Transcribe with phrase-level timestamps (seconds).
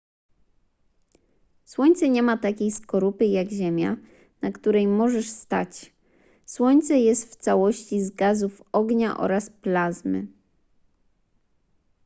[1.65, 3.97] słońce nie ma takiej skorupy jak ziemia
[4.41, 5.93] na której możesz stać
[6.45, 10.27] słońce jest w całości z gazów ognia oraz plazmy